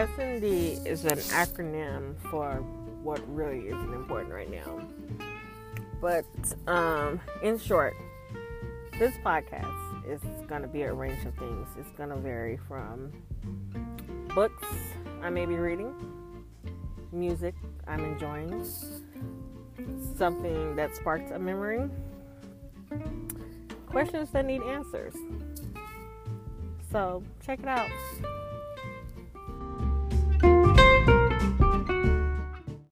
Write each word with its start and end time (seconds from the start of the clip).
SND 0.00 0.86
is 0.86 1.04
an 1.04 1.18
acronym 1.18 2.14
for 2.30 2.54
what 3.02 3.20
really 3.28 3.68
isn't 3.68 3.92
important 3.92 4.32
right 4.32 4.50
now. 4.50 4.80
But 6.00 6.24
um, 6.66 7.20
in 7.42 7.58
short, 7.58 7.94
this 8.98 9.14
podcast 9.18 10.08
is 10.08 10.22
going 10.48 10.62
to 10.62 10.68
be 10.68 10.82
a 10.84 10.92
range 10.94 11.22
of 11.26 11.34
things. 11.34 11.68
It's 11.78 11.90
going 11.98 12.08
to 12.08 12.16
vary 12.16 12.58
from 12.66 13.12
books 14.34 14.66
I 15.20 15.28
may 15.28 15.44
be 15.44 15.56
reading, 15.56 15.94
music 17.12 17.54
I'm 17.86 18.02
enjoying, 18.02 18.64
something 20.16 20.76
that 20.76 20.96
sparks 20.96 21.30
a 21.30 21.38
memory, 21.38 21.90
questions 23.86 24.30
that 24.30 24.46
need 24.46 24.62
answers. 24.62 25.14
So 26.90 27.22
check 27.44 27.58
it 27.58 27.68
out. 27.68 27.90